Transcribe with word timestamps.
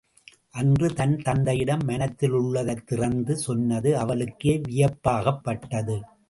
அன்று 0.51 0.93
தன் 0.93 1.17
தந்தையிடம் 1.17 1.83
மனத்திலுள்ளதைத் 1.87 2.83
திறந்து 2.83 3.37
சொன்னது, 3.37 3.97
அவளுக்கே 3.97 4.61
வியப்பாகப்பட்டது. 4.69 6.01